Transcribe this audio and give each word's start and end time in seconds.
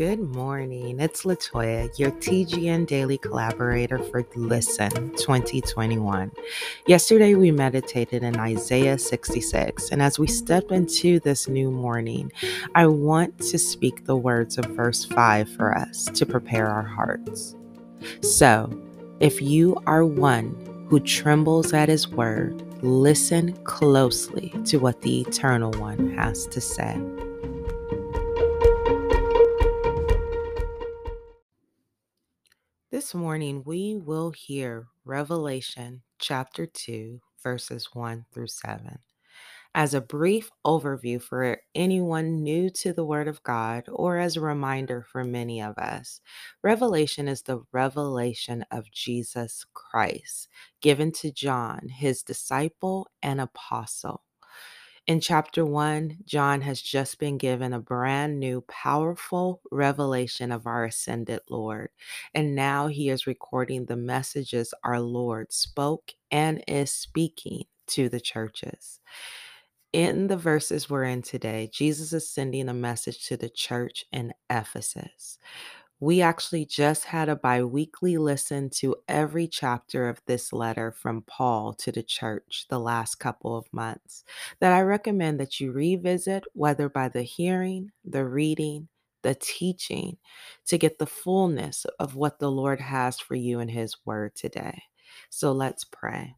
Good 0.00 0.34
morning. 0.34 0.98
It's 0.98 1.24
Latoya, 1.24 1.98
your 1.98 2.10
TGN 2.10 2.86
daily 2.86 3.18
collaborator 3.18 3.98
for 3.98 4.24
Listen 4.34 5.10
2021. 5.10 6.32
Yesterday 6.86 7.34
we 7.34 7.50
meditated 7.50 8.22
in 8.22 8.40
Isaiah 8.40 8.96
66, 8.96 9.90
and 9.90 10.00
as 10.00 10.18
we 10.18 10.26
step 10.26 10.72
into 10.72 11.20
this 11.20 11.48
new 11.48 11.70
morning, 11.70 12.32
I 12.74 12.86
want 12.86 13.40
to 13.40 13.58
speak 13.58 14.06
the 14.06 14.16
words 14.16 14.56
of 14.56 14.64
verse 14.68 15.04
5 15.04 15.50
for 15.50 15.76
us 15.76 16.06
to 16.06 16.24
prepare 16.24 16.66
our 16.68 16.80
hearts. 16.80 17.54
So, 18.22 18.72
if 19.20 19.42
you 19.42 19.76
are 19.86 20.06
one 20.06 20.86
who 20.88 21.00
trembles 21.00 21.74
at 21.74 21.90
his 21.90 22.08
word, 22.08 22.62
listen 22.82 23.52
closely 23.64 24.54
to 24.64 24.78
what 24.78 25.02
the 25.02 25.20
Eternal 25.20 25.72
One 25.72 26.16
has 26.16 26.46
to 26.46 26.60
say. 26.62 26.98
This 33.00 33.14
morning, 33.14 33.62
we 33.64 33.96
will 33.96 34.28
hear 34.30 34.88
Revelation 35.06 36.02
chapter 36.18 36.66
2, 36.66 37.18
verses 37.42 37.88
1 37.94 38.26
through 38.30 38.48
7. 38.48 38.98
As 39.74 39.94
a 39.94 40.02
brief 40.02 40.50
overview 40.66 41.22
for 41.22 41.62
anyone 41.74 42.42
new 42.42 42.68
to 42.68 42.92
the 42.92 43.02
Word 43.06 43.26
of 43.26 43.42
God, 43.42 43.84
or 43.90 44.18
as 44.18 44.36
a 44.36 44.42
reminder 44.42 45.02
for 45.10 45.24
many 45.24 45.62
of 45.62 45.78
us, 45.78 46.20
Revelation 46.62 47.26
is 47.26 47.40
the 47.40 47.62
revelation 47.72 48.66
of 48.70 48.92
Jesus 48.92 49.64
Christ 49.72 50.48
given 50.82 51.10
to 51.12 51.32
John, 51.32 51.88
his 51.88 52.22
disciple 52.22 53.08
and 53.22 53.40
apostle. 53.40 54.24
In 55.10 55.18
chapter 55.18 55.66
one, 55.66 56.18
John 56.24 56.60
has 56.60 56.80
just 56.80 57.18
been 57.18 57.36
given 57.36 57.72
a 57.72 57.80
brand 57.80 58.38
new, 58.38 58.60
powerful 58.68 59.60
revelation 59.72 60.52
of 60.52 60.68
our 60.68 60.84
ascended 60.84 61.40
Lord. 61.50 61.88
And 62.32 62.54
now 62.54 62.86
he 62.86 63.08
is 63.08 63.26
recording 63.26 63.86
the 63.86 63.96
messages 63.96 64.72
our 64.84 65.00
Lord 65.00 65.52
spoke 65.52 66.12
and 66.30 66.62
is 66.68 66.92
speaking 66.92 67.64
to 67.88 68.08
the 68.08 68.20
churches. 68.20 69.00
In 69.92 70.28
the 70.28 70.36
verses 70.36 70.88
we're 70.88 71.02
in 71.02 71.22
today, 71.22 71.68
Jesus 71.72 72.12
is 72.12 72.30
sending 72.30 72.68
a 72.68 72.72
message 72.72 73.26
to 73.26 73.36
the 73.36 73.50
church 73.50 74.04
in 74.12 74.32
Ephesus. 74.48 75.38
We 76.00 76.22
actually 76.22 76.64
just 76.64 77.04
had 77.04 77.28
a 77.28 77.36
bi 77.36 77.62
weekly 77.62 78.16
listen 78.16 78.70
to 78.70 78.96
every 79.06 79.46
chapter 79.46 80.08
of 80.08 80.20
this 80.26 80.52
letter 80.52 80.90
from 80.92 81.22
Paul 81.22 81.74
to 81.74 81.92
the 81.92 82.02
church 82.02 82.66
the 82.70 82.78
last 82.80 83.16
couple 83.16 83.54
of 83.56 83.72
months 83.72 84.24
that 84.60 84.72
I 84.72 84.80
recommend 84.80 85.38
that 85.40 85.60
you 85.60 85.72
revisit, 85.72 86.44
whether 86.54 86.88
by 86.88 87.08
the 87.08 87.22
hearing, 87.22 87.92
the 88.04 88.24
reading, 88.26 88.88
the 89.22 89.34
teaching, 89.34 90.16
to 90.66 90.78
get 90.78 90.98
the 90.98 91.06
fullness 91.06 91.84
of 91.98 92.16
what 92.16 92.38
the 92.38 92.50
Lord 92.50 92.80
has 92.80 93.20
for 93.20 93.34
you 93.34 93.60
in 93.60 93.68
His 93.68 93.94
Word 94.06 94.34
today. 94.34 94.82
So 95.28 95.52
let's 95.52 95.84
pray. 95.84 96.34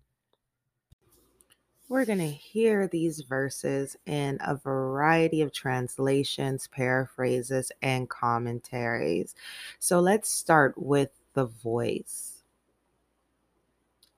We're 1.93 2.07
going 2.07 2.21
to 2.21 2.25
hear 2.25 2.87
these 2.87 3.21
verses 3.21 3.99
in 4.07 4.39
a 4.41 4.57
variety 4.57 5.43
of 5.43 5.53
translations, 5.53 6.67
paraphrases, 6.67 7.71
and 7.83 8.09
commentaries. 8.09 9.35
So 9.79 10.01
let's 10.01 10.31
start 10.31 10.73
with 10.79 11.11
the 11.35 11.45
voice. 11.45 12.45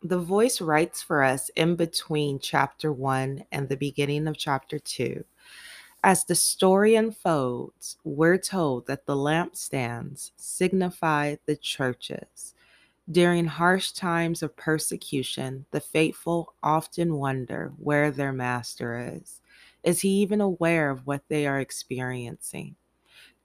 The 0.05 0.21
voice 0.21 0.61
writes 0.61 1.03
for 1.03 1.25
us 1.25 1.51
in 1.57 1.75
between 1.75 2.39
chapter 2.39 2.93
1 2.93 3.45
and 3.51 3.69
the 3.69 3.77
beginning 3.77 4.29
of 4.29 4.39
chapter 4.39 4.79
2. 4.79 5.25
As 6.05 6.23
the 6.23 6.37
story 6.37 6.95
unfolds, 6.95 7.97
we're 8.05 8.39
told 8.39 8.87
that 8.87 9.07
the 9.07 9.17
lampstands 9.17 10.31
signify 10.37 11.35
the 11.45 11.57
churches 11.57 12.55
during 13.11 13.45
harsh 13.45 13.93
times 13.93 14.43
of 14.43 14.57
persecution, 14.57 15.67
the 15.71 15.81
faithful 15.81 16.55
often 16.63 17.15
wonder 17.17 17.73
where 17.79 18.11
their 18.11 18.33
master 18.33 19.13
is. 19.15 19.41
Is 19.83 20.01
he 20.01 20.09
even 20.09 20.41
aware 20.41 20.91
of 20.91 21.07
what 21.07 21.23
they 21.29 21.47
are 21.47 21.61
experiencing? 21.61 22.77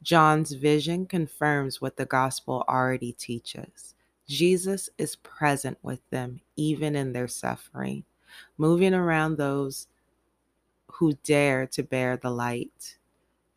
John's 0.01 0.53
vision 0.53 1.05
confirms 1.05 1.81
what 1.81 1.97
the 1.97 2.05
gospel 2.05 2.63
already 2.69 3.11
teaches. 3.13 3.95
Jesus 4.27 4.89
is 4.97 5.17
present 5.17 5.77
with 5.81 5.99
them 6.09 6.39
even 6.55 6.95
in 6.95 7.11
their 7.11 7.27
suffering, 7.27 8.05
moving 8.57 8.93
around 8.93 9.37
those 9.37 9.87
who 10.87 11.13
dare 11.23 11.67
to 11.67 11.83
bear 11.83 12.15
the 12.15 12.29
light. 12.29 12.97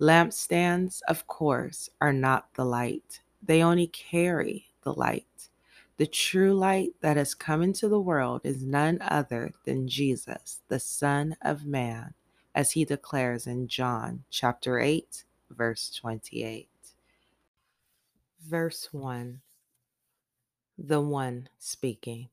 Lampstands, 0.00 1.00
of 1.06 1.26
course, 1.28 1.88
are 2.00 2.12
not 2.12 2.52
the 2.54 2.64
light, 2.64 3.20
they 3.40 3.62
only 3.62 3.86
carry 3.88 4.66
the 4.82 4.92
light. 4.92 5.48
The 6.02 6.08
true 6.08 6.52
light 6.52 6.94
that 7.00 7.16
has 7.16 7.32
come 7.32 7.62
into 7.62 7.88
the 7.88 8.00
world 8.00 8.40
is 8.42 8.64
none 8.64 8.98
other 9.02 9.52
than 9.64 9.86
Jesus, 9.86 10.60
the 10.66 10.80
Son 10.80 11.36
of 11.40 11.64
Man, 11.64 12.14
as 12.56 12.72
he 12.72 12.84
declares 12.84 13.46
in 13.46 13.68
John 13.68 14.24
chapter 14.28 14.80
8, 14.80 15.22
verse 15.48 15.92
28. 15.94 16.68
Verse 18.44 18.88
1 18.90 19.42
The 20.76 21.00
One 21.00 21.48
speaking. 21.60 22.30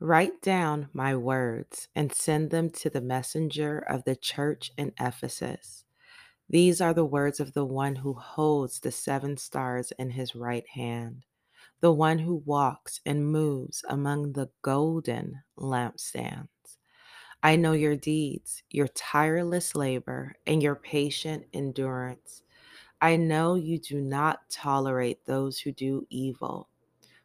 Write 0.00 0.40
down 0.40 0.88
my 0.94 1.14
words 1.14 1.88
and 1.94 2.10
send 2.10 2.48
them 2.48 2.70
to 2.70 2.88
the 2.88 3.02
messenger 3.02 3.78
of 3.78 4.04
the 4.04 4.16
church 4.16 4.72
in 4.78 4.94
Ephesus. 4.98 5.84
These 6.48 6.80
are 6.80 6.94
the 6.94 7.04
words 7.04 7.38
of 7.38 7.52
the 7.52 7.66
one 7.66 7.96
who 7.96 8.14
holds 8.14 8.80
the 8.80 8.92
seven 8.92 9.36
stars 9.36 9.92
in 9.98 10.12
his 10.12 10.34
right 10.34 10.66
hand 10.68 11.26
the 11.80 11.92
one 11.92 12.18
who 12.18 12.42
walks 12.44 13.00
and 13.06 13.30
moves 13.30 13.84
among 13.88 14.32
the 14.32 14.50
golden 14.62 15.42
lampstands. 15.56 16.48
I 17.42 17.54
know 17.54 17.72
your 17.72 17.96
deeds, 17.96 18.64
your 18.70 18.88
tireless 18.88 19.74
labor, 19.76 20.34
and 20.46 20.62
your 20.62 20.74
patient 20.74 21.44
endurance. 21.52 22.42
I 23.00 23.14
know 23.16 23.54
you 23.54 23.78
do 23.78 24.00
not 24.00 24.50
tolerate 24.50 25.24
those 25.24 25.60
who 25.60 25.70
do 25.70 26.04
evil. 26.10 26.68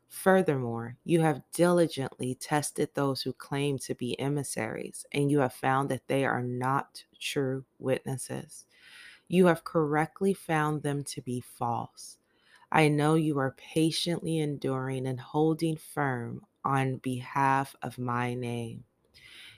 Furthermore, 0.08 0.96
you 1.03 1.22
have 1.22 1.41
diligently 1.52 2.35
tested 2.35 2.90
those 2.94 3.24
who 3.24 3.34
claim 3.34 3.80
to 3.80 3.96
be 3.96 4.20
emissaries, 4.20 5.03
and 5.12 5.31
you 5.31 5.40
have 5.40 5.53
found 5.53 5.90
that 5.90 6.08
they 6.08 6.24
are 6.24 6.44
not 6.44 7.03
true 7.20 7.66
witnesses. 7.80 8.68
You 9.28 9.47
have 9.47 9.64
correctly 9.64 10.35
found 10.35 10.84
them 10.84 11.03
to 11.06 11.22
be 11.24 11.41
false. 11.41 12.20
I 12.73 12.88
know 12.88 13.13
you 13.13 13.38
are 13.38 13.56
patiently 13.56 14.39
enduring 14.39 15.06
and 15.06 15.19
holding 15.19 15.78
firm 15.78 16.44
on 16.66 16.97
behalf 16.97 17.75
of 17.84 18.00
my 18.00 18.34
name. 18.34 18.84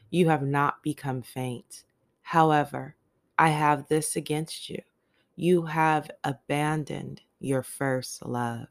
You 0.10 0.28
have 0.28 0.44
not 0.44 0.84
become 0.84 1.22
faint. 1.22 1.86
However, 2.24 2.98
I 3.40 3.50
have 3.50 3.88
this 3.88 4.18
against 4.18 4.70
you. 4.70 4.82
You 5.38 5.66
have 5.66 6.12
abandoned 6.26 7.22
your 7.40 7.64
first 7.64 8.26
love. 8.26 8.68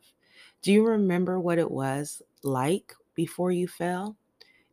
Do 0.61 0.73
you 0.73 0.87
remember 0.87 1.41
what 1.41 1.59
it 1.59 1.71
was 1.71 2.21
like 2.43 2.95
before 3.15 3.51
you 3.51 3.67
fell? 3.67 4.19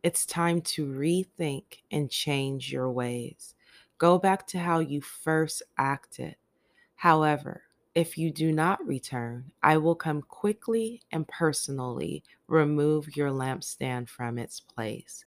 It's 0.02 0.26
time 0.26 0.60
to 0.62 0.86
rethink 0.86 1.80
and 1.90 2.10
change 2.10 2.70
your 2.70 2.90
ways. 2.90 3.54
Go 3.96 4.18
back 4.18 4.46
to 4.48 4.58
how 4.58 4.80
you 4.80 5.00
first 5.00 5.62
acted. 5.78 6.36
However, 6.96 7.62
if 7.94 8.16
you 8.16 8.30
do 8.30 8.52
not 8.52 8.84
return, 8.86 9.52
I 9.62 9.76
will 9.76 9.94
come 9.94 10.22
quickly 10.22 11.02
and 11.12 11.28
personally 11.28 12.24
remove 12.48 13.16
your 13.16 13.30
lampstand 13.30 14.08
from 14.08 14.38
its 14.38 14.60
place. 14.60 15.24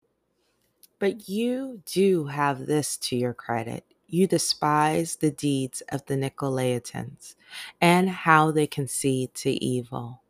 But 0.99 1.29
you 1.29 1.81
do 1.85 2.25
have 2.25 2.65
this 2.65 2.97
to 2.97 3.15
your 3.15 3.33
credit. 3.33 3.85
You 4.07 4.27
despise 4.27 5.15
the 5.15 5.31
deeds 5.31 5.81
of 5.89 6.05
the 6.05 6.15
Nicolaitans 6.15 7.35
and 7.79 8.09
how 8.09 8.51
they 8.51 8.67
concede 8.67 9.33
to 9.35 9.51
evil. 9.63 10.21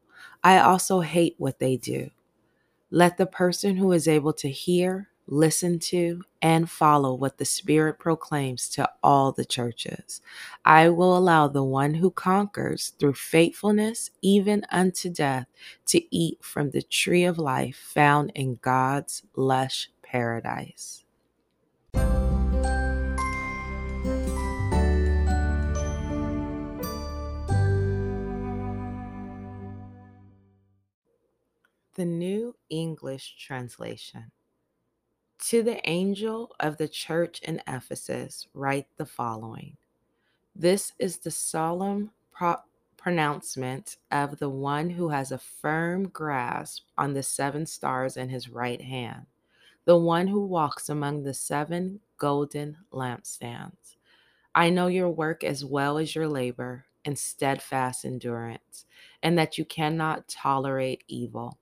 I 0.43 0.59
also 0.59 0.99
hate 0.99 1.35
what 1.37 1.59
they 1.59 1.77
do. 1.77 2.11
Let 2.91 3.17
the 3.17 3.25
person 3.25 3.75
who 3.75 3.91
is 3.91 4.07
able 4.07 4.33
to 4.33 4.49
hear 4.49 5.08
listen 5.31 5.79
to, 5.79 6.23
and 6.41 6.69
follow 6.69 7.13
what 7.13 7.37
the 7.37 7.45
Spirit 7.45 7.99
proclaims 7.99 8.67
to 8.69 8.89
all 9.03 9.31
the 9.31 9.45
churches. 9.45 10.21
I 10.65 10.89
will 10.89 11.15
allow 11.17 11.47
the 11.47 11.63
one 11.63 11.93
who 11.93 12.11
conquers 12.11 12.93
through 12.99 13.13
faithfulness, 13.13 14.09
even 14.21 14.65
unto 14.71 15.09
death, 15.09 15.47
to 15.87 16.15
eat 16.15 16.43
from 16.43 16.71
the 16.71 16.81
tree 16.81 17.25
of 17.25 17.37
life 17.37 17.77
found 17.77 18.31
in 18.35 18.59
God's 18.61 19.23
lush 19.35 19.89
paradise. 20.01 21.03
The 31.95 32.05
New 32.05 32.55
English 32.69 33.35
Translation. 33.37 34.31
To 35.49 35.63
the 35.63 35.81
angel 35.89 36.55
of 36.59 36.77
the 36.77 36.87
church 36.87 37.41
in 37.41 37.59
Ephesus, 37.67 38.45
write 38.53 38.85
the 38.97 39.05
following 39.07 39.77
This 40.55 40.93
is 40.99 41.17
the 41.17 41.31
solemn 41.31 42.11
pro- 42.31 42.61
pronouncement 42.97 43.97
of 44.11 44.37
the 44.37 44.51
one 44.51 44.91
who 44.91 45.09
has 45.09 45.31
a 45.31 45.39
firm 45.39 46.09
grasp 46.09 46.83
on 46.99 47.13
the 47.13 47.23
seven 47.23 47.65
stars 47.65 48.15
in 48.15 48.29
his 48.29 48.47
right 48.47 48.79
hand, 48.79 49.25
the 49.85 49.97
one 49.97 50.27
who 50.27 50.45
walks 50.45 50.87
among 50.87 51.23
the 51.23 51.33
seven 51.33 51.99
golden 52.19 52.77
lampstands. 52.93 53.95
I 54.53 54.69
know 54.69 54.85
your 54.85 55.09
work 55.09 55.43
as 55.43 55.65
well 55.65 55.97
as 55.97 56.13
your 56.13 56.27
labor 56.27 56.85
and 57.05 57.17
steadfast 57.17 58.05
endurance, 58.05 58.85
and 59.23 59.35
that 59.39 59.57
you 59.57 59.65
cannot 59.65 60.27
tolerate 60.27 61.03
evil. 61.07 61.57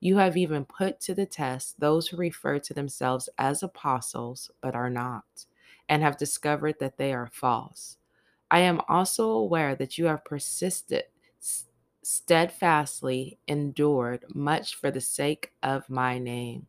You 0.00 0.16
have 0.18 0.36
even 0.36 0.64
put 0.64 1.00
to 1.00 1.14
the 1.14 1.26
test 1.26 1.78
those 1.80 2.08
who 2.08 2.16
refer 2.16 2.58
to 2.58 2.74
themselves 2.74 3.28
as 3.38 3.62
apostles 3.62 4.50
but 4.60 4.74
are 4.74 4.90
not, 4.90 5.46
and 5.88 6.02
have 6.02 6.16
discovered 6.16 6.76
that 6.80 6.96
they 6.96 7.12
are 7.12 7.28
false. 7.28 7.98
I 8.50 8.60
am 8.60 8.80
also 8.88 9.30
aware 9.30 9.74
that 9.76 9.98
you 9.98 10.06
have 10.06 10.24
persisted, 10.24 11.04
steadfastly 12.02 13.38
endured 13.46 14.24
much 14.34 14.74
for 14.74 14.90
the 14.90 15.00
sake 15.00 15.52
of 15.62 15.88
my 15.90 16.18
name, 16.18 16.66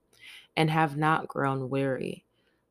and 0.57 0.69
have 0.71 0.97
not 0.97 1.27
grown 1.27 1.69
weary. 1.69 2.25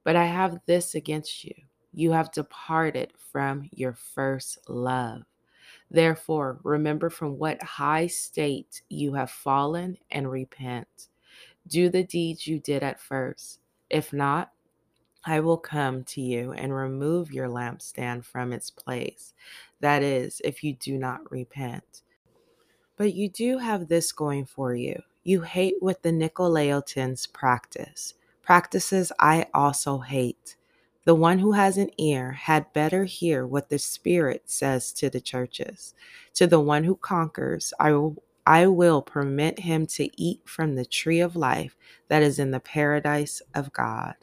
But 0.04 0.16
I 0.16 0.26
have 0.26 0.60
this 0.66 0.94
against 0.94 1.44
you 1.44 1.54
you 1.92 2.12
have 2.12 2.32
departed 2.32 3.12
from 3.32 3.68
your 3.72 3.94
first 3.94 4.58
love. 4.68 5.24
Therefore, 5.90 6.60
remember 6.62 7.10
from 7.10 7.38
what 7.38 7.62
high 7.62 8.06
state 8.06 8.82
you 8.88 9.14
have 9.14 9.30
fallen 9.30 9.98
and 10.10 10.30
repent. 10.30 11.08
Do 11.66 11.88
the 11.88 12.04
deeds 12.04 12.46
you 12.46 12.60
did 12.60 12.82
at 12.82 13.00
first. 13.00 13.60
If 13.88 14.12
not, 14.12 14.52
I 15.24 15.40
will 15.40 15.58
come 15.58 16.04
to 16.04 16.20
you 16.20 16.52
and 16.52 16.74
remove 16.74 17.32
your 17.32 17.48
lampstand 17.48 18.24
from 18.24 18.52
its 18.52 18.70
place. 18.70 19.34
That 19.80 20.02
is, 20.02 20.40
if 20.44 20.64
you 20.64 20.74
do 20.74 20.96
not 20.96 21.30
repent. 21.30 22.02
But 22.96 23.14
you 23.14 23.28
do 23.28 23.58
have 23.58 23.88
this 23.88 24.12
going 24.12 24.46
for 24.46 24.74
you. 24.74 25.02
You 25.24 25.42
hate 25.42 25.74
what 25.80 26.02
the 26.02 26.10
Nicolaitans 26.10 27.30
practice, 27.32 28.14
practices 28.42 29.12
I 29.18 29.46
also 29.52 29.98
hate. 29.98 30.56
The 31.06 31.14
one 31.14 31.38
who 31.38 31.52
has 31.52 31.78
an 31.78 31.88
ear 31.98 32.32
had 32.32 32.74
better 32.74 33.04
hear 33.04 33.46
what 33.46 33.70
the 33.70 33.78
Spirit 33.78 34.50
says 34.50 34.92
to 34.92 35.08
the 35.08 35.20
churches. 35.20 35.94
To 36.34 36.46
the 36.46 36.60
one 36.60 36.84
who 36.84 36.94
conquers, 36.94 37.72
I 37.80 37.92
will, 37.92 38.22
I 38.46 38.66
will 38.66 39.00
permit 39.00 39.60
him 39.60 39.86
to 39.86 40.10
eat 40.20 40.42
from 40.44 40.74
the 40.74 40.84
tree 40.84 41.20
of 41.20 41.36
life 41.36 41.74
that 42.08 42.22
is 42.22 42.38
in 42.38 42.50
the 42.50 42.60
paradise 42.60 43.40
of 43.54 43.72
God. 43.72 44.14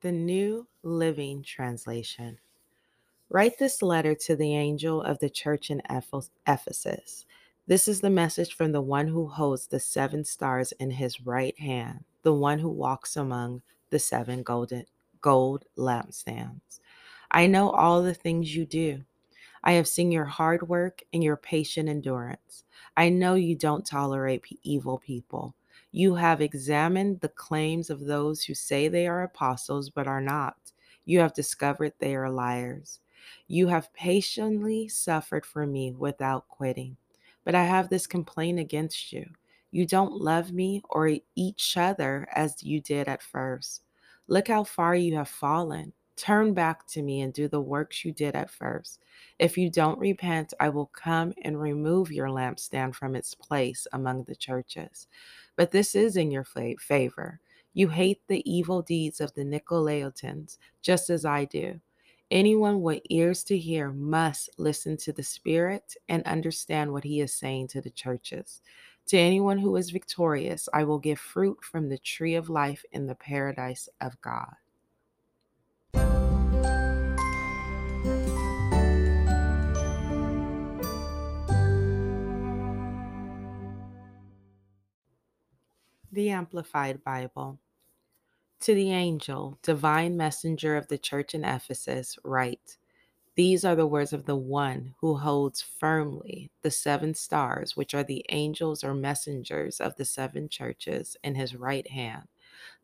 The 0.00 0.12
New 0.12 0.66
Living 0.82 1.42
Translation. 1.42 2.38
Write 3.32 3.60
this 3.60 3.80
letter 3.80 4.16
to 4.16 4.34
the 4.34 4.56
angel 4.56 5.02
of 5.02 5.20
the 5.20 5.30
church 5.30 5.70
in 5.70 5.80
Ephesus. 5.88 7.26
This 7.64 7.86
is 7.86 8.00
the 8.00 8.10
message 8.10 8.56
from 8.56 8.72
the 8.72 8.80
one 8.80 9.06
who 9.06 9.28
holds 9.28 9.68
the 9.68 9.78
seven 9.78 10.24
stars 10.24 10.72
in 10.80 10.90
his 10.90 11.20
right 11.20 11.56
hand, 11.56 12.02
the 12.24 12.34
one 12.34 12.58
who 12.58 12.68
walks 12.68 13.16
among 13.16 13.62
the 13.90 14.00
seven 14.00 14.42
golden 14.42 14.84
gold 15.20 15.64
lampstands. 15.78 16.80
I 17.30 17.46
know 17.46 17.70
all 17.70 18.02
the 18.02 18.14
things 18.14 18.56
you 18.56 18.66
do. 18.66 19.04
I 19.62 19.72
have 19.72 19.86
seen 19.86 20.10
your 20.10 20.24
hard 20.24 20.68
work 20.68 21.04
and 21.12 21.22
your 21.22 21.36
patient 21.36 21.88
endurance. 21.88 22.64
I 22.96 23.10
know 23.10 23.34
you 23.34 23.54
don't 23.54 23.86
tolerate 23.86 24.42
evil 24.64 24.98
people. 24.98 25.54
You 25.92 26.16
have 26.16 26.40
examined 26.40 27.20
the 27.20 27.28
claims 27.28 27.90
of 27.90 28.06
those 28.06 28.42
who 28.42 28.54
say 28.54 28.88
they 28.88 29.06
are 29.06 29.22
apostles 29.22 29.88
but 29.88 30.08
are 30.08 30.20
not. 30.20 30.56
You 31.04 31.20
have 31.20 31.32
discovered 31.32 31.92
they 32.00 32.16
are 32.16 32.28
liars. 32.28 32.98
You 33.46 33.68
have 33.68 33.92
patiently 33.94 34.88
suffered 34.88 35.44
for 35.44 35.66
me 35.66 35.92
without 35.92 36.48
quitting. 36.48 36.96
But 37.44 37.54
I 37.54 37.64
have 37.64 37.88
this 37.88 38.06
complaint 38.06 38.58
against 38.58 39.12
you. 39.12 39.28
You 39.70 39.86
don't 39.86 40.12
love 40.12 40.52
me 40.52 40.82
or 40.90 41.16
each 41.36 41.76
other 41.76 42.28
as 42.34 42.62
you 42.62 42.80
did 42.80 43.08
at 43.08 43.22
first. 43.22 43.82
Look 44.26 44.48
how 44.48 44.64
far 44.64 44.94
you 44.94 45.16
have 45.16 45.28
fallen. 45.28 45.92
Turn 46.16 46.52
back 46.52 46.86
to 46.88 47.02
me 47.02 47.22
and 47.22 47.32
do 47.32 47.48
the 47.48 47.60
works 47.60 48.04
you 48.04 48.12
did 48.12 48.34
at 48.34 48.50
first. 48.50 49.00
If 49.38 49.56
you 49.56 49.70
don't 49.70 49.98
repent, 49.98 50.52
I 50.60 50.68
will 50.68 50.86
come 50.86 51.32
and 51.42 51.58
remove 51.58 52.12
your 52.12 52.28
lampstand 52.28 52.94
from 52.94 53.16
its 53.16 53.34
place 53.34 53.86
among 53.92 54.24
the 54.24 54.36
churches. 54.36 55.06
But 55.56 55.70
this 55.70 55.94
is 55.94 56.16
in 56.16 56.30
your 56.30 56.44
favor. 56.44 57.40
You 57.72 57.88
hate 57.88 58.20
the 58.26 58.42
evil 58.50 58.82
deeds 58.82 59.20
of 59.20 59.32
the 59.34 59.44
Nicolaitans, 59.44 60.58
just 60.82 61.08
as 61.08 61.24
I 61.24 61.44
do. 61.46 61.80
Anyone 62.30 62.80
with 62.80 63.02
ears 63.10 63.42
to 63.44 63.58
hear 63.58 63.90
must 63.90 64.50
listen 64.56 64.96
to 64.98 65.12
the 65.12 65.22
Spirit 65.24 65.96
and 66.08 66.22
understand 66.22 66.92
what 66.92 67.02
He 67.02 67.20
is 67.20 67.34
saying 67.34 67.66
to 67.68 67.80
the 67.80 67.90
churches. 67.90 68.60
To 69.06 69.18
anyone 69.18 69.58
who 69.58 69.74
is 69.74 69.90
victorious, 69.90 70.68
I 70.72 70.84
will 70.84 71.00
give 71.00 71.18
fruit 71.18 71.58
from 71.64 71.88
the 71.88 71.98
tree 71.98 72.36
of 72.36 72.48
life 72.48 72.84
in 72.92 73.08
the 73.08 73.16
paradise 73.16 73.88
of 74.00 74.20
God. 74.20 74.54
The 86.12 86.30
Amplified 86.30 87.02
Bible. 87.02 87.58
To 88.60 88.74
the 88.74 88.92
angel, 88.92 89.58
divine 89.62 90.18
messenger 90.18 90.76
of 90.76 90.88
the 90.88 90.98
church 90.98 91.34
in 91.34 91.44
Ephesus, 91.44 92.18
write 92.22 92.76
These 93.34 93.64
are 93.64 93.74
the 93.74 93.86
words 93.86 94.12
of 94.12 94.26
the 94.26 94.36
one 94.36 94.94
who 95.00 95.14
holds 95.16 95.62
firmly 95.62 96.50
the 96.60 96.70
seven 96.70 97.14
stars, 97.14 97.74
which 97.74 97.94
are 97.94 98.04
the 98.04 98.22
angels 98.28 98.84
or 98.84 98.92
messengers 98.92 99.80
of 99.80 99.96
the 99.96 100.04
seven 100.04 100.46
churches, 100.50 101.16
in 101.24 101.36
his 101.36 101.56
right 101.56 101.88
hand, 101.90 102.28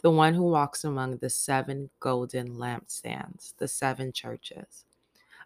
the 0.00 0.11
one 0.11 0.32
who 0.32 0.44
walks 0.44 0.82
among 0.82 1.19
the 1.19 1.28
seven 1.28 1.90
golden 2.00 2.56
lampstands, 2.56 3.55
the 3.58 3.69
seven 3.69 4.12
churches. 4.12 4.87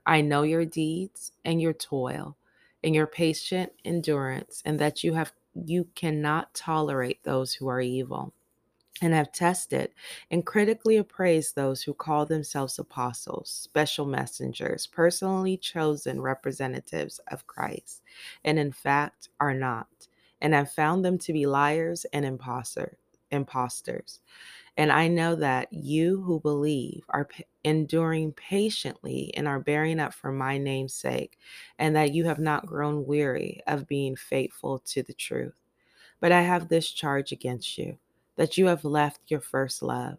I 0.07 0.21
know 0.21 0.43
your 0.43 0.65
deeds 0.65 1.33
and 1.45 1.61
your 1.61 1.73
toil 1.73 2.37
and 2.85 2.95
your 2.95 3.09
patient 3.09 3.73
endurance, 3.85 4.63
and 4.65 4.79
that 4.79 5.03
you 5.03 5.15
have 5.15 5.33
you 5.55 5.89
cannot 5.97 6.55
tolerate 6.55 7.25
those 7.25 7.55
who 7.55 7.67
are 7.67 7.81
evil, 7.81 8.33
and 9.01 9.15
have 9.15 9.33
tested 9.33 9.93
and 10.31 10.47
critically 10.47 10.97
appraised 10.97 11.55
those 11.57 11.83
who 11.83 11.95
call 11.95 12.27
themselves 12.27 12.79
apostles, 12.79 13.51
special 13.51 14.07
messengers, 14.07 14.87
personally 14.87 15.57
chosen 15.57 16.21
representatives 16.21 17.21
of 17.29 17.47
Christ, 17.47 18.03
and 18.45 18.59
in 18.59 18.73
fact 18.73 19.29
are 19.41 19.55
not, 19.55 20.09
and 20.41 20.55
have 20.55 20.73
found 20.73 21.05
them 21.05 21.19
to 21.19 21.33
be 21.33 21.47
liars 21.47 22.05
and 22.13 22.25
imposter, 22.25 22.99
imposters. 23.31 24.21
And 24.77 24.91
I 24.93 25.09
know 25.09 25.35
that 25.37 25.73
you 25.73 26.23
who 26.23 26.41
believe 26.41 27.05
are 27.09 27.27
p- 27.27 27.45
enduring 27.65 28.33
patiently 28.33 29.33
and 29.37 29.47
are 29.47 29.61
bearing 29.61 30.01
up 30.01 30.15
for 30.15 30.33
my 30.33 30.59
name's 30.59 30.95
sake, 30.95 31.39
and 31.79 31.95
that 31.97 32.13
you 32.15 32.25
have 32.25 32.39
not 32.39 32.67
grown 32.67 33.07
weary 33.07 33.61
of 33.67 33.87
being 33.87 34.17
faithful 34.17 34.79
to 34.81 35.03
the 35.03 35.15
truth. 35.15 35.55
But 36.21 36.33
I 36.33 36.43
have 36.43 36.69
this 36.69 36.91
charge 36.91 37.33
against 37.33 37.79
you 37.79 37.99
that 38.41 38.57
you 38.57 38.65
have 38.65 38.87
left 38.87 39.21
your 39.27 39.43
first 39.43 39.83
love. 39.83 40.17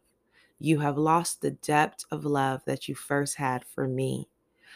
You 0.60 0.80
have 0.82 0.96
lost 0.96 1.42
the 1.42 1.50
depth 1.50 2.06
of 2.12 2.24
love 2.24 2.62
that 2.66 2.88
you 2.88 2.94
first 2.94 3.36
had 3.36 3.66
for 3.66 3.88
me. 3.88 4.30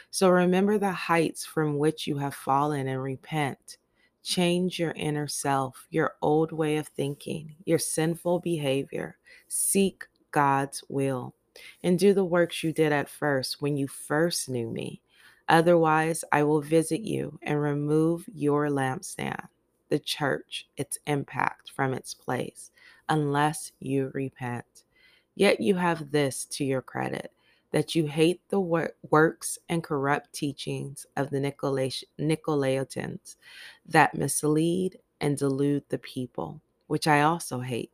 So 0.10 0.32
remember 0.32 0.80
the 0.80 0.92
heights 0.92 1.46
from 1.46 1.78
which 1.78 2.08
you 2.08 2.18
have 2.18 2.34
fallen 2.34 2.88
and 2.88 3.04
repent. 3.04 3.78
Change 4.24 4.80
your 4.80 4.94
inner 4.94 5.28
self, 5.28 5.86
your 5.92 6.16
old 6.24 6.52
way 6.52 6.78
of 6.78 6.88
thinking, 6.88 7.54
your 7.66 7.78
sinful 7.78 8.40
behavior. 8.40 9.16
Seek 9.48 10.06
God's 10.32 10.84
will 10.90 11.36
and 11.84 12.00
do 12.00 12.16
the 12.16 12.26
works 12.26 12.64
you 12.64 12.74
did 12.74 12.92
at 12.92 13.08
first 13.08 13.62
when 13.62 13.78
you 13.78 13.88
first 13.88 14.50
knew 14.50 14.72
me. 14.72 15.02
Otherwise, 15.50 16.24
I 16.32 16.42
will 16.42 16.62
visit 16.62 17.02
you 17.02 17.38
and 17.44 17.62
remove 17.62 18.26
your 18.34 18.70
lampstand, 18.70 19.50
the 19.90 20.00
church, 20.00 20.68
its 20.78 20.98
impact 21.06 21.70
from 21.76 21.94
its 21.94 22.16
place, 22.16 22.72
unless 23.10 23.72
you 23.80 24.12
repent. 24.14 24.84
Yet 25.36 25.60
you 25.60 25.76
have 25.76 26.12
this 26.12 26.46
to 26.46 26.64
your 26.64 26.82
credit 26.82 27.32
that 27.72 27.94
you 27.94 28.06
hate 28.08 28.42
the 28.50 28.60
wor- 28.60 28.94
works 29.10 29.60
and 29.68 29.84
corrupt 29.84 30.32
teachings 30.32 31.06
of 31.18 31.30
the 31.30 31.40
Nicolaitans 32.18 33.36
that 33.86 34.16
mislead 34.16 34.98
and 35.20 35.38
delude 35.38 35.84
the 35.90 35.98
people, 35.98 36.62
which 36.88 37.06
I 37.08 37.22
also 37.22 37.60
hate. 37.60 37.92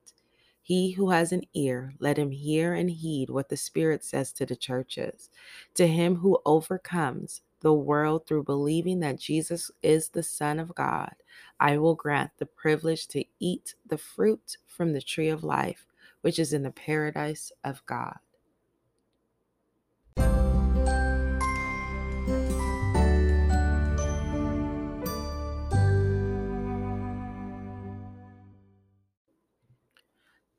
He 0.62 0.92
who 0.92 1.10
has 1.10 1.32
an 1.32 1.42
ear, 1.56 1.94
let 2.00 2.18
him 2.18 2.30
hear 2.30 2.76
and 2.76 2.92
heed 2.92 3.32
what 3.32 3.50
the 3.50 3.58
Spirit 3.58 4.06
says 4.06 4.32
to 4.34 4.46
the 4.46 4.56
churches. 4.56 5.30
To 5.76 5.88
him 5.88 6.16
who 6.16 6.40
overcomes, 6.46 7.42
the 7.62 7.74
world 7.74 8.28
through 8.28 8.44
believing 8.44 9.00
that 9.00 9.20
Jesus 9.20 9.72
is 9.82 10.10
the 10.10 10.24
Son 10.24 10.60
of 10.60 10.76
God, 10.76 11.14
I 11.60 11.78
will 11.78 11.96
grant 11.96 12.32
the 12.38 12.46
privilege 12.46 13.08
to 13.10 13.24
eat 13.40 13.76
the 13.86 13.98
fruit 13.98 14.58
from 14.68 14.94
the 14.94 15.02
tree 15.02 15.30
of 15.30 15.44
life, 15.44 15.86
which 16.22 16.40
is 16.40 16.54
in 16.54 16.64
the 16.64 16.72
paradise 16.72 17.52
of 17.64 17.86
God. 17.86 18.18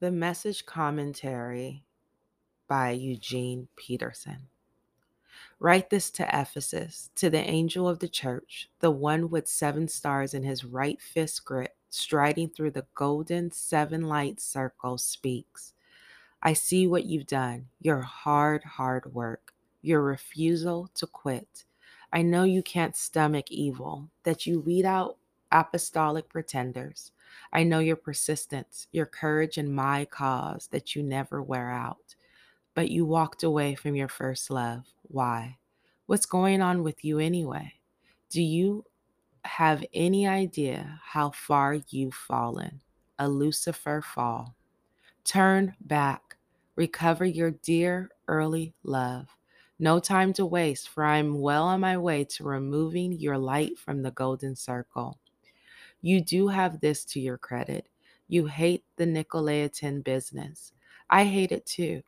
The 0.00 0.11
Message 0.11 0.66
Commentary 0.66 1.85
by 2.66 2.90
Eugene 2.90 3.68
Peterson. 3.76 4.49
Write 5.62 5.90
this 5.90 6.11
to 6.11 6.25
Ephesus, 6.25 7.11
to 7.14 7.31
the 7.31 7.38
angel 7.38 7.88
of 7.88 8.00
the 8.00 8.09
church, 8.09 8.69
the 8.81 8.90
one 8.90 9.31
with 9.31 9.47
seven 9.47 9.87
stars 9.87 10.35
in 10.35 10.42
his 10.42 10.64
right 10.64 11.00
fist 11.00 11.45
grip, 11.45 11.76
striding 11.88 12.49
through 12.49 12.73
the 12.73 12.87
golden 12.97 13.52
seven 13.52 14.09
light 14.09 14.40
circle, 14.40 14.99
speaks. 14.99 15.73
I 16.42 16.52
see 16.52 16.88
what 16.88 17.04
you've 17.04 17.28
done, 17.28 17.66
your 17.81 18.00
hard, 18.00 18.64
hard 18.64 19.14
work, 19.14 19.54
your 19.83 20.02
refusal 20.02 20.90
to 20.95 21.07
quit. 21.07 21.62
I 22.12 22.23
know 22.23 22.42
you 22.42 22.64
can't 22.64 22.97
stomach 22.97 23.49
evil, 23.49 24.11
that 24.25 24.49
you 24.49 24.59
weed 24.59 24.85
out 24.85 25.16
apostolic 25.52 26.28
pretenders. 26.28 27.12
I 27.52 27.62
know 27.62 27.78
your 27.78 27.95
persistence, 27.95 28.88
your 28.90 29.07
courage 29.07 29.59
in 29.59 29.73
my 29.73 30.07
cause 30.07 30.66
that 30.73 30.97
you 30.97 31.04
never 31.04 31.40
wear 31.40 31.71
out. 31.71 32.16
But 32.75 32.91
you 32.91 33.05
walked 33.05 33.43
away 33.43 33.75
from 33.75 33.95
your 33.95 34.09
first 34.09 34.50
love. 34.50 34.85
Why? 35.02 35.59
What's 36.07 36.26
going 36.26 36.62
on 36.62 36.83
with 36.83 37.05
you 37.05 37.19
anyway? 37.19 37.75
Do 38.31 38.43
you 38.43 38.85
have 39.45 39.85
any 39.93 40.26
idea 40.26 41.00
how 41.05 41.31
far 41.31 41.79
you've 41.88 42.14
fallen? 42.14 42.81
A 43.19 43.29
Lucifer 43.29 44.02
fall. 44.02 44.55
Turn 45.25 45.75
back. 45.81 46.37
Recover 46.76 47.25
your 47.25 47.50
dear 47.50 48.11
early 48.26 48.75
love. 48.83 49.29
No 49.79 49.99
time 50.00 50.33
to 50.35 50.47
waste, 50.47 50.88
for 50.88 51.05
I 51.05 51.19
am 51.19 51.41
well 51.41 51.64
on 51.64 51.81
my 51.81 51.99
way 51.99 52.25
to 52.25 52.45
removing 52.45 53.12
your 53.12 53.37
light 53.37 53.79
from 53.79 54.02
the 54.02 54.12
golden 54.12 54.57
circle. 54.57 55.19
You 56.00 56.21
do 56.21 56.49
have 56.49 56.81
this 56.81 57.05
to 57.07 57.21
your 57.21 57.38
credit. 57.38 57.88
You 58.29 58.47
hate 58.47 58.85
the 58.97 59.05
Nicolaitan 59.05 60.02
business. 60.02 60.73
I 61.11 61.25
hate 61.25 61.52
it 61.52 61.67
too. 61.67 62.02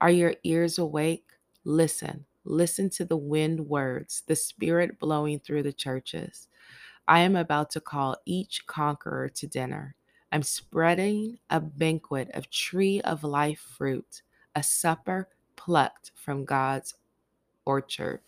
Are 0.00 0.10
your 0.10 0.34
ears 0.44 0.78
awake? 0.78 1.26
Listen. 1.64 2.26
Listen 2.44 2.90
to 2.90 3.04
the 3.04 3.16
wind 3.16 3.68
words, 3.68 4.22
the 4.26 4.36
spirit 4.36 4.98
blowing 4.98 5.40
through 5.40 5.62
the 5.62 5.72
churches. 5.72 6.48
I 7.08 7.20
am 7.20 7.36
about 7.36 7.70
to 7.70 7.80
call 7.80 8.16
each 8.26 8.66
conqueror 8.66 9.28
to 9.30 9.46
dinner. 9.46 9.96
I'm 10.32 10.42
spreading 10.42 11.38
a 11.50 11.60
banquet 11.60 12.30
of 12.34 12.50
tree 12.50 13.00
of 13.02 13.24
life 13.24 13.60
fruit, 13.60 14.22
a 14.54 14.62
supper 14.62 15.28
plucked 15.56 16.12
from 16.14 16.44
God's 16.44 16.94
orchard. 17.66 18.20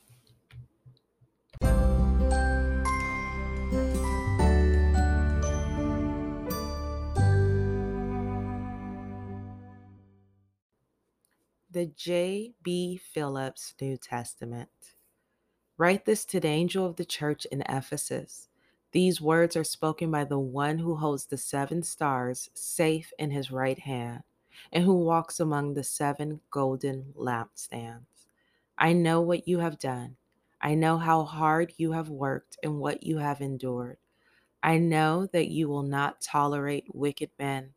The 11.77 11.93
J. 11.95 12.55
B. 12.63 12.97
Phillips 12.97 13.75
New 13.83 13.99
Testament. 13.99 14.71
Write 15.77 16.07
this 16.07 16.25
to 16.25 16.41
the 16.41 16.49
angel 16.49 16.87
of 16.87 16.97
the 16.97 17.05
church 17.05 17.45
in 17.53 17.63
Ephesus. 17.69 18.49
These 18.93 19.21
words 19.21 19.59
are 19.59 19.63
spoken 19.63 20.11
by 20.11 20.25
the 20.25 20.39
one 20.39 20.79
who 20.79 20.97
holds 20.97 21.27
the 21.27 21.37
seven 21.37 21.83
stars 21.83 22.49
safe 22.55 23.13
in 23.19 23.31
his 23.31 23.51
right 23.51 23.79
hand 23.79 24.23
and 24.73 24.85
who 24.85 24.95
walks 24.95 25.39
among 25.39 25.75
the 25.75 25.85
seven 25.85 26.41
golden 26.51 27.13
lampstands. 27.15 28.25
I 28.79 28.95
know 28.95 29.21
what 29.21 29.47
you 29.47 29.59
have 29.59 29.79
done. 29.79 30.17
I 30.63 30.75
know 30.75 30.97
how 30.97 31.25
hard 31.25 31.75
you 31.77 31.93
have 31.93 32.09
worked 32.09 32.57
and 32.63 32.79
what 32.79 33.03
you 33.03 33.19
have 33.19 33.43
endured. 33.43 33.99
I 34.63 34.79
know 34.79 35.27
that 35.35 35.49
you 35.49 35.69
will 35.69 35.83
not 35.83 36.23
tolerate 36.23 36.87
wicked 36.95 37.33
men 37.39 37.75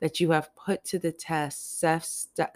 that 0.00 0.18
you 0.18 0.30
have 0.30 0.54
put 0.56 0.82
to 0.84 0.98
the 0.98 1.12
test 1.12 1.84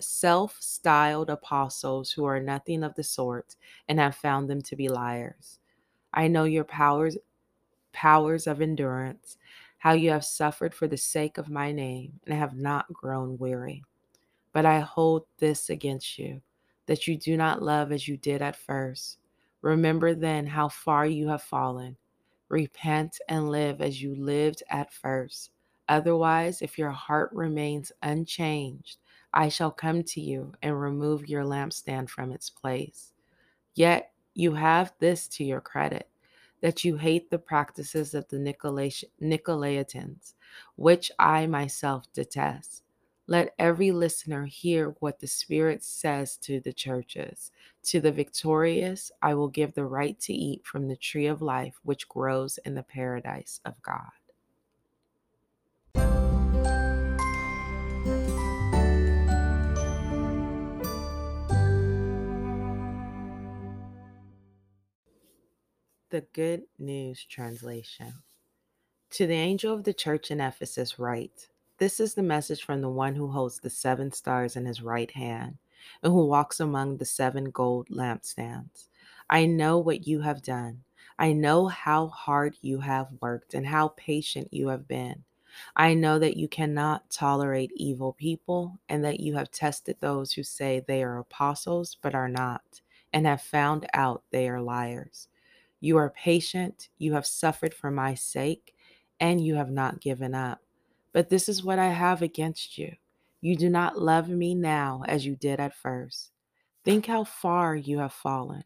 self 0.00 0.56
styled 0.60 1.30
apostles 1.30 2.10
who 2.10 2.24
are 2.24 2.40
nothing 2.40 2.82
of 2.82 2.94
the 2.94 3.04
sort 3.04 3.56
and 3.88 3.98
have 3.98 4.16
found 4.16 4.48
them 4.48 4.62
to 4.62 4.76
be 4.76 4.88
liars. 4.88 5.58
I 6.12 6.28
know 6.28 6.44
your 6.44 6.64
powers 6.64 7.16
powers 7.92 8.46
of 8.46 8.60
endurance, 8.60 9.38
how 9.78 9.92
you 9.92 10.10
have 10.10 10.24
suffered 10.24 10.74
for 10.74 10.88
the 10.88 10.96
sake 10.96 11.38
of 11.38 11.48
my 11.48 11.72
name 11.72 12.18
and 12.26 12.36
have 12.36 12.56
not 12.56 12.92
grown 12.92 13.38
weary. 13.38 13.84
But 14.52 14.66
I 14.66 14.80
hold 14.80 15.26
this 15.38 15.70
against 15.70 16.18
you, 16.18 16.42
that 16.86 17.06
you 17.06 17.16
do 17.16 17.36
not 17.36 17.62
love 17.62 17.92
as 17.92 18.08
you 18.08 18.16
did 18.16 18.42
at 18.42 18.56
first. 18.56 19.18
Remember 19.62 20.14
then 20.14 20.46
how 20.46 20.68
far 20.68 21.06
you 21.06 21.28
have 21.28 21.42
fallen. 21.42 21.96
Repent 22.48 23.18
and 23.28 23.50
live 23.50 23.80
as 23.80 24.02
you 24.02 24.14
lived 24.14 24.62
at 24.70 24.92
first. 24.92 25.50
Otherwise, 25.88 26.62
if 26.62 26.78
your 26.78 26.90
heart 26.90 27.30
remains 27.32 27.92
unchanged, 28.02 28.98
I 29.32 29.48
shall 29.48 29.70
come 29.70 30.02
to 30.04 30.20
you 30.20 30.52
and 30.62 30.80
remove 30.80 31.28
your 31.28 31.44
lampstand 31.44 32.08
from 32.08 32.32
its 32.32 32.48
place. 32.48 33.12
Yet 33.74 34.12
you 34.34 34.54
have 34.54 34.92
this 34.98 35.28
to 35.28 35.44
your 35.44 35.60
credit 35.60 36.08
that 36.60 36.84
you 36.84 36.96
hate 36.96 37.28
the 37.30 37.38
practices 37.38 38.14
of 38.14 38.26
the 38.28 38.38
Nicolaitans, 39.20 40.34
which 40.76 41.12
I 41.18 41.46
myself 41.46 42.04
detest. 42.14 42.82
Let 43.26 43.54
every 43.58 43.90
listener 43.90 44.46
hear 44.46 44.94
what 45.00 45.18
the 45.18 45.26
Spirit 45.26 45.82
says 45.82 46.36
to 46.38 46.60
the 46.60 46.72
churches. 46.72 47.50
To 47.84 48.00
the 48.00 48.12
victorious, 48.12 49.10
I 49.20 49.34
will 49.34 49.48
give 49.48 49.74
the 49.74 49.84
right 49.84 50.18
to 50.20 50.32
eat 50.32 50.64
from 50.64 50.88
the 50.88 50.96
tree 50.96 51.26
of 51.26 51.42
life 51.42 51.74
which 51.82 52.08
grows 52.08 52.58
in 52.64 52.74
the 52.74 52.82
paradise 52.82 53.60
of 53.64 53.80
God. 53.82 54.10
The 66.14 66.20
Good 66.32 66.62
News 66.78 67.24
Translation. 67.24 68.14
To 69.10 69.26
the 69.26 69.34
angel 69.34 69.74
of 69.74 69.82
the 69.82 69.92
church 69.92 70.30
in 70.30 70.40
Ephesus, 70.40 70.96
write 70.96 71.48
This 71.78 71.98
is 71.98 72.14
the 72.14 72.22
message 72.22 72.62
from 72.62 72.82
the 72.82 72.88
one 72.88 73.16
who 73.16 73.26
holds 73.26 73.58
the 73.58 73.68
seven 73.68 74.12
stars 74.12 74.54
in 74.54 74.64
his 74.64 74.80
right 74.80 75.10
hand 75.10 75.58
and 76.04 76.12
who 76.12 76.24
walks 76.24 76.60
among 76.60 76.98
the 76.98 77.04
seven 77.04 77.50
gold 77.50 77.88
lampstands. 77.88 78.86
I 79.28 79.46
know 79.46 79.80
what 79.80 80.06
you 80.06 80.20
have 80.20 80.40
done. 80.40 80.84
I 81.18 81.32
know 81.32 81.66
how 81.66 82.06
hard 82.06 82.58
you 82.60 82.78
have 82.78 83.08
worked 83.20 83.52
and 83.52 83.66
how 83.66 83.88
patient 83.96 84.46
you 84.52 84.68
have 84.68 84.86
been. 84.86 85.24
I 85.74 85.94
know 85.94 86.20
that 86.20 86.36
you 86.36 86.46
cannot 86.46 87.10
tolerate 87.10 87.72
evil 87.74 88.12
people 88.12 88.78
and 88.88 89.04
that 89.04 89.18
you 89.18 89.34
have 89.34 89.50
tested 89.50 89.96
those 89.98 90.30
who 90.30 90.44
say 90.44 90.78
they 90.78 91.02
are 91.02 91.18
apostles 91.18 91.96
but 92.00 92.14
are 92.14 92.28
not, 92.28 92.82
and 93.12 93.26
have 93.26 93.42
found 93.42 93.88
out 93.94 94.22
they 94.30 94.48
are 94.48 94.60
liars. 94.60 95.26
You 95.84 95.98
are 95.98 96.14
patient, 96.16 96.88
you 96.96 97.12
have 97.12 97.26
suffered 97.26 97.74
for 97.74 97.90
my 97.90 98.14
sake, 98.14 98.74
and 99.20 99.44
you 99.44 99.56
have 99.56 99.70
not 99.70 100.00
given 100.00 100.34
up. 100.34 100.62
But 101.12 101.28
this 101.28 101.46
is 101.46 101.62
what 101.62 101.78
I 101.78 101.88
have 101.88 102.22
against 102.22 102.78
you. 102.78 102.94
You 103.42 103.54
do 103.54 103.68
not 103.68 104.00
love 104.00 104.30
me 104.30 104.54
now 104.54 105.02
as 105.06 105.26
you 105.26 105.36
did 105.36 105.60
at 105.60 105.76
first. 105.76 106.30
Think 106.86 107.04
how 107.04 107.24
far 107.24 107.76
you 107.76 107.98
have 107.98 108.14
fallen. 108.14 108.64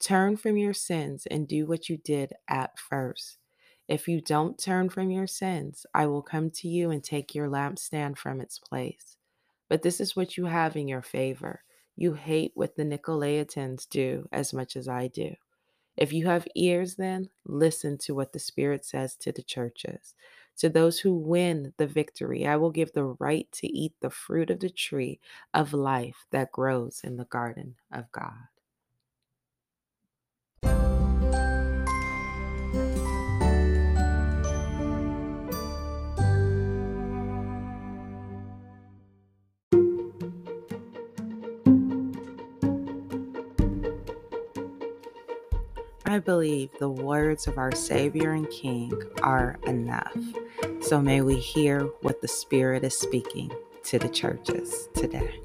Turn 0.00 0.36
from 0.36 0.56
your 0.56 0.74
sins 0.74 1.26
and 1.30 1.46
do 1.46 1.64
what 1.64 1.88
you 1.88 1.96
did 1.98 2.32
at 2.48 2.76
first. 2.76 3.38
If 3.86 4.08
you 4.08 4.20
don't 4.20 4.58
turn 4.58 4.88
from 4.88 5.12
your 5.12 5.28
sins, 5.28 5.86
I 5.94 6.06
will 6.06 6.22
come 6.22 6.50
to 6.50 6.66
you 6.66 6.90
and 6.90 7.04
take 7.04 7.36
your 7.36 7.48
lampstand 7.48 8.18
from 8.18 8.40
its 8.40 8.58
place. 8.58 9.16
But 9.68 9.82
this 9.82 10.00
is 10.00 10.16
what 10.16 10.36
you 10.36 10.46
have 10.46 10.74
in 10.74 10.88
your 10.88 11.02
favor. 11.02 11.62
You 11.94 12.14
hate 12.14 12.50
what 12.56 12.74
the 12.74 12.82
Nicolaitans 12.82 13.88
do 13.88 14.28
as 14.32 14.52
much 14.52 14.74
as 14.74 14.88
I 14.88 15.06
do. 15.06 15.36
If 15.98 16.12
you 16.14 16.26
have 16.28 16.48
ears, 16.56 16.96
then 16.96 17.30
listen 17.44 17.98
to 18.00 18.14
what 18.14 18.32
the 18.32 18.38
Spirit 18.38 18.86
says 18.86 19.16
to 19.16 19.32
the 19.32 19.42
churches. 19.42 20.14
To 20.58 20.70
those 20.70 21.00
who 21.00 21.14
win 21.14 21.74
the 21.78 21.88
victory, 21.88 22.46
I 22.46 22.56
will 22.56 22.70
give 22.70 22.92
the 22.92 23.04
right 23.04 23.48
to 23.54 23.68
eat 23.68 23.94
the 24.00 24.10
fruit 24.10 24.50
of 24.50 24.60
the 24.60 24.70
tree 24.70 25.20
of 25.54 25.74
life 25.74 26.26
that 26.32 26.52
grows 26.52 27.02
in 27.04 27.16
the 27.18 27.26
garden 27.26 27.76
of 27.92 28.10
God. 28.12 28.48
I 46.08 46.20
believe 46.20 46.70
the 46.78 46.88
words 46.88 47.46
of 47.46 47.58
our 47.58 47.70
Savior 47.70 48.32
and 48.32 48.48
King 48.48 48.98
are 49.22 49.58
enough. 49.66 50.16
So 50.80 51.02
may 51.02 51.20
we 51.20 51.36
hear 51.36 51.82
what 52.00 52.22
the 52.22 52.28
Spirit 52.28 52.82
is 52.82 52.98
speaking 52.98 53.52
to 53.84 53.98
the 53.98 54.08
churches 54.08 54.88
today. 54.94 55.38